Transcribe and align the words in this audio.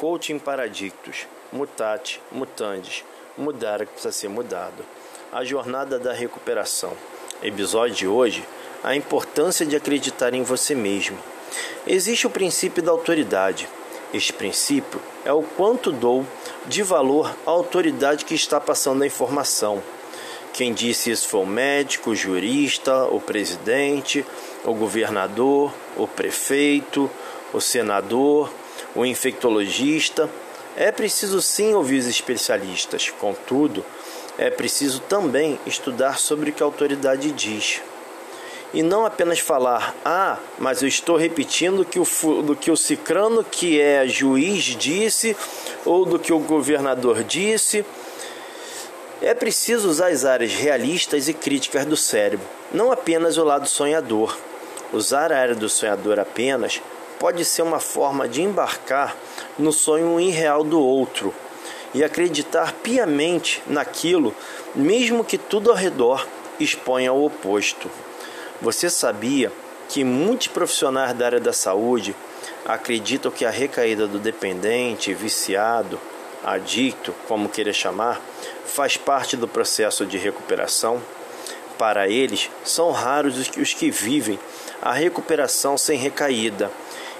Coaching 0.00 0.38
Paradictus, 0.38 1.28
Mutate, 1.52 2.22
Mutandis, 2.32 3.04
Mudar 3.36 3.80
que 3.80 3.92
precisa 3.92 4.10
ser 4.10 4.28
mudado. 4.28 4.82
A 5.30 5.44
jornada 5.44 5.98
da 5.98 6.14
recuperação. 6.14 6.94
Episódio 7.42 7.94
de 7.94 8.06
hoje: 8.06 8.42
a 8.82 8.96
importância 8.96 9.66
de 9.66 9.76
acreditar 9.76 10.32
em 10.32 10.42
você 10.42 10.74
mesmo. 10.74 11.18
Existe 11.86 12.26
o 12.26 12.30
princípio 12.30 12.82
da 12.82 12.90
autoridade. 12.90 13.68
Este 14.14 14.32
princípio 14.32 14.98
é 15.22 15.34
o 15.34 15.42
quanto 15.42 15.92
dou 15.92 16.24
de 16.66 16.82
valor 16.82 17.36
à 17.46 17.50
autoridade 17.50 18.24
que 18.24 18.34
está 18.34 18.58
passando 18.58 19.02
a 19.02 19.06
informação. 19.06 19.82
Quem 20.54 20.72
disse 20.72 21.10
isso 21.10 21.28
foi 21.28 21.40
o 21.40 21.46
médico, 21.46 22.10
o 22.10 22.16
jurista, 22.16 23.04
o 23.04 23.20
presidente, 23.20 24.24
o 24.64 24.72
governador, 24.72 25.70
o 25.94 26.08
prefeito, 26.08 27.10
o 27.52 27.60
senador, 27.60 28.50
o 28.94 29.04
infectologista. 29.04 30.28
É 30.76 30.90
preciso 30.90 31.42
sim 31.42 31.74
ouvir 31.74 31.98
os 31.98 32.06
especialistas, 32.06 33.10
contudo, 33.10 33.84
é 34.38 34.48
preciso 34.48 35.00
também 35.00 35.58
estudar 35.66 36.18
sobre 36.18 36.50
o 36.50 36.52
que 36.52 36.62
a 36.62 36.66
autoridade 36.66 37.30
diz. 37.32 37.82
E 38.72 38.82
não 38.82 39.04
apenas 39.04 39.40
falar, 39.40 39.94
ah, 40.04 40.38
mas 40.58 40.80
eu 40.80 40.88
estou 40.88 41.16
repetindo 41.16 41.84
que 41.84 41.98
o, 41.98 42.04
do 42.42 42.54
que 42.54 42.70
o 42.70 42.76
cicrano 42.76 43.42
que 43.42 43.80
é 43.80 44.06
juiz 44.06 44.62
disse, 44.64 45.36
ou 45.84 46.06
do 46.06 46.18
que 46.18 46.32
o 46.32 46.38
governador 46.38 47.24
disse. 47.24 47.84
É 49.20 49.34
preciso 49.34 49.88
usar 49.88 50.06
as 50.06 50.24
áreas 50.24 50.54
realistas 50.54 51.28
e 51.28 51.34
críticas 51.34 51.84
do 51.84 51.96
cérebro, 51.96 52.46
não 52.72 52.90
apenas 52.90 53.36
o 53.36 53.44
lado 53.44 53.68
sonhador. 53.68 54.38
Usar 54.92 55.32
a 55.32 55.38
área 55.38 55.54
do 55.54 55.68
sonhador 55.68 56.18
apenas 56.18 56.80
pode 57.20 57.44
ser 57.44 57.60
uma 57.60 57.78
forma 57.78 58.26
de 58.26 58.40
embarcar 58.40 59.14
no 59.58 59.74
sonho 59.74 60.18
irreal 60.18 60.64
do 60.64 60.80
outro 60.80 61.34
e 61.92 62.02
acreditar 62.02 62.72
piamente 62.72 63.62
naquilo, 63.66 64.34
mesmo 64.74 65.22
que 65.22 65.36
tudo 65.36 65.70
ao 65.70 65.76
redor 65.76 66.26
exponha 66.58 67.12
o 67.12 67.26
oposto. 67.26 67.90
Você 68.62 68.88
sabia 68.88 69.52
que 69.86 70.02
muitos 70.02 70.46
profissionais 70.46 71.12
da 71.12 71.26
área 71.26 71.40
da 71.40 71.52
saúde 71.52 72.16
acreditam 72.64 73.30
que 73.30 73.44
a 73.44 73.50
recaída 73.50 74.06
do 74.06 74.18
dependente, 74.18 75.12
viciado, 75.12 76.00
adicto, 76.42 77.14
como 77.28 77.50
queira 77.50 77.72
chamar, 77.72 78.18
faz 78.64 78.96
parte 78.96 79.36
do 79.36 79.46
processo 79.46 80.06
de 80.06 80.16
recuperação? 80.16 81.02
Para 81.76 82.08
eles, 82.08 82.50
são 82.64 82.90
raros 82.92 83.50
os 83.58 83.74
que 83.74 83.90
vivem 83.90 84.38
a 84.80 84.92
recuperação 84.92 85.76
sem 85.76 85.98
recaída 85.98 86.70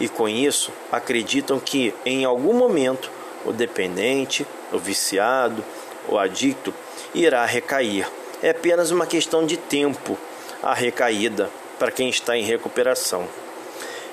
e 0.00 0.08
com 0.08 0.28
isso 0.28 0.72
acreditam 0.90 1.58
que 1.60 1.94
em 2.04 2.24
algum 2.24 2.52
momento 2.52 3.10
o 3.44 3.52
dependente, 3.52 4.46
o 4.72 4.78
viciado, 4.78 5.64
o 6.08 6.18
adicto 6.18 6.74
irá 7.14 7.44
recair. 7.44 8.08
É 8.42 8.50
apenas 8.50 8.90
uma 8.90 9.06
questão 9.06 9.46
de 9.46 9.56
tempo 9.56 10.18
a 10.62 10.74
recaída 10.74 11.50
para 11.78 11.90
quem 11.90 12.08
está 12.08 12.36
em 12.36 12.42
recuperação. 12.42 13.28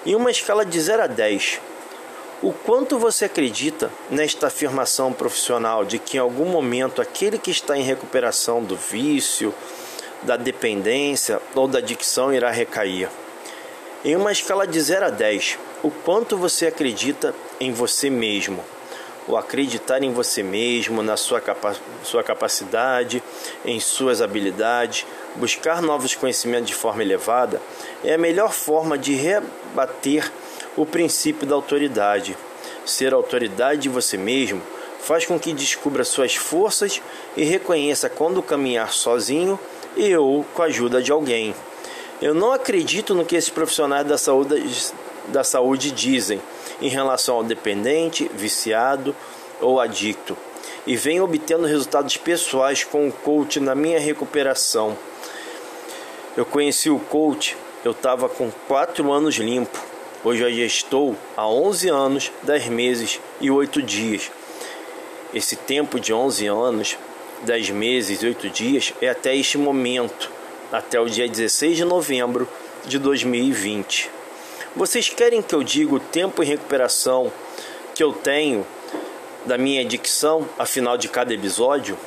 Em 0.05 0.15
uma 0.15 0.31
escala 0.31 0.65
de 0.65 0.79
0 0.79 1.03
a 1.03 1.07
10, 1.07 1.59
o 2.41 2.51
quanto 2.51 2.97
você 2.97 3.25
acredita 3.25 3.91
nesta 4.09 4.47
afirmação 4.47 5.13
profissional 5.13 5.85
de 5.85 5.99
que 5.99 6.17
em 6.17 6.19
algum 6.19 6.45
momento 6.45 7.01
aquele 7.01 7.37
que 7.37 7.51
está 7.51 7.77
em 7.77 7.83
recuperação 7.83 8.63
do 8.63 8.75
vício, 8.75 9.53
da 10.23 10.35
dependência 10.37 11.39
ou 11.53 11.67
da 11.67 11.77
adicção 11.77 12.33
irá 12.33 12.49
recair? 12.49 13.09
Em 14.03 14.15
uma 14.15 14.31
escala 14.31 14.65
de 14.65 14.81
0 14.81 15.05
a 15.05 15.09
10, 15.11 15.59
o 15.83 15.91
quanto 15.91 16.35
você 16.35 16.65
acredita 16.65 17.35
em 17.59 17.71
você 17.71 18.09
mesmo? 18.09 18.65
O 19.27 19.37
acreditar 19.37 20.01
em 20.01 20.11
você 20.11 20.41
mesmo, 20.41 21.03
na 21.03 21.15
sua, 21.15 21.39
capa 21.39 21.75
sua 22.03 22.23
capacidade, 22.23 23.21
em 23.63 23.79
suas 23.79 24.19
habilidades, 24.19 25.05
buscar 25.35 25.83
novos 25.83 26.15
conhecimentos 26.15 26.65
de 26.65 26.73
forma 26.73 27.03
elevada, 27.03 27.61
é 28.03 28.15
a 28.15 28.17
melhor 28.17 28.51
forma 28.51 28.97
de 28.97 29.13
rebater 29.13 30.31
o 30.75 30.83
princípio 30.83 31.45
da 31.45 31.53
autoridade. 31.53 32.35
Ser 32.83 33.13
autoridade 33.13 33.81
de 33.81 33.89
você 33.89 34.17
mesmo 34.17 34.63
faz 34.99 35.27
com 35.27 35.39
que 35.39 35.53
descubra 35.53 36.03
suas 36.03 36.35
forças 36.35 36.99
e 37.37 37.43
reconheça 37.43 38.09
quando 38.09 38.41
caminhar 38.41 38.91
sozinho 38.91 39.59
e 39.95 40.15
ou 40.15 40.43
com 40.55 40.63
a 40.63 40.65
ajuda 40.65 41.03
de 41.03 41.11
alguém. 41.11 41.53
Eu 42.21 42.35
não 42.35 42.51
acredito 42.53 43.15
no 43.15 43.25
que 43.25 43.35
esses 43.35 43.49
profissionais 43.49 44.05
da 44.05 44.15
saúde, 44.15 44.63
da 45.29 45.43
saúde 45.43 45.89
dizem 45.89 46.39
em 46.79 46.87
relação 46.87 47.37
ao 47.37 47.43
dependente, 47.43 48.29
viciado 48.35 49.15
ou 49.59 49.79
adicto 49.79 50.37
e 50.85 50.95
venho 50.95 51.23
obtendo 51.23 51.65
resultados 51.65 52.17
pessoais 52.17 52.83
com 52.83 53.07
o 53.07 53.11
coach 53.11 53.59
na 53.59 53.73
minha 53.73 53.99
recuperação. 53.99 54.95
Eu 56.37 56.45
conheci 56.45 56.91
o 56.91 56.99
coach, 56.99 57.57
eu 57.83 57.91
estava 57.91 58.29
com 58.29 58.51
4 58.67 59.11
anos 59.11 59.35
limpo. 59.35 59.79
Hoje 60.23 60.43
eu 60.43 60.51
já 60.51 60.65
estou 60.65 61.15
há 61.35 61.47
11 61.47 61.89
anos, 61.89 62.31
10 62.43 62.67
meses 62.67 63.19
e 63.39 63.49
8 63.49 63.81
dias. 63.81 64.29
Esse 65.33 65.55
tempo 65.55 65.99
de 65.99 66.13
11 66.13 66.45
anos, 66.45 66.97
10 67.41 67.71
meses 67.71 68.21
e 68.21 68.27
8 68.27 68.49
dias 68.51 68.93
é 69.01 69.09
até 69.09 69.35
este 69.35 69.57
momento 69.57 70.40
até 70.71 70.99
o 70.99 71.09
dia 71.09 71.27
16 71.27 71.77
de 71.77 71.85
novembro 71.85 72.47
de 72.85 72.97
2020. 72.97 74.09
Vocês 74.75 75.09
querem 75.09 75.41
que 75.41 75.53
eu 75.53 75.63
diga 75.63 75.95
o 75.95 75.99
tempo 75.99 76.41
em 76.41 76.45
recuperação 76.45 77.31
que 77.93 78.01
eu 78.01 78.13
tenho 78.13 78.65
da 79.45 79.57
minha 79.57 79.83
dicção 79.83 80.47
a 80.57 80.65
final 80.65 80.97
de 80.97 81.09
cada 81.09 81.33
episódio? 81.33 81.97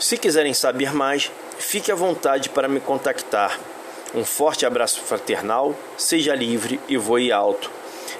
Se 0.00 0.16
quiserem 0.16 0.52
saber 0.52 0.92
mais, 0.92 1.30
fique 1.58 1.92
à 1.92 1.94
vontade 1.94 2.48
para 2.48 2.68
me 2.68 2.80
contactar. 2.80 3.58
Um 4.14 4.24
forte 4.24 4.66
abraço 4.66 5.00
fraternal, 5.02 5.74
seja 5.96 6.34
livre 6.34 6.80
e 6.88 6.96
voe 6.96 7.30
alto. 7.30 7.70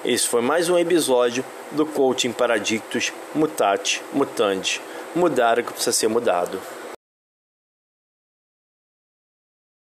Esse 0.05 0.27
foi 0.27 0.41
mais 0.41 0.69
um 0.69 0.79
episódio 0.79 1.45
do 1.73 1.85
Coaching 1.85 2.33
Paradictus 2.33 3.13
Mutate 3.35 4.03
Mutante. 4.13 4.81
Mudar 5.15 5.59
o 5.59 5.65
que 5.65 5.73
precisa 5.73 5.93
ser 5.93 6.09
mudado. 6.09 6.61